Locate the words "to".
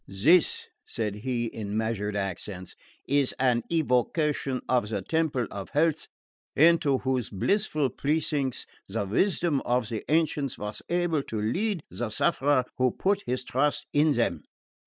11.21-11.39